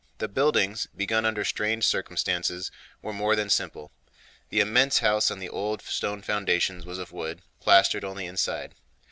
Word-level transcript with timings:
The 0.17 0.27
buildings, 0.27 0.87
begun 0.97 1.25
under 1.27 1.45
straitened 1.45 1.83
circumstances, 1.83 2.71
were 3.03 3.13
more 3.13 3.35
than 3.35 3.51
simple. 3.51 3.91
The 4.49 4.59
immense 4.59 4.97
house 4.97 5.29
on 5.29 5.37
the 5.37 5.47
old 5.49 5.83
stone 5.83 6.23
foundations 6.23 6.87
was 6.87 6.97
of 6.97 7.11
wood, 7.11 7.43
plastered 7.59 8.03
only 8.03 8.25
inside. 8.25 8.73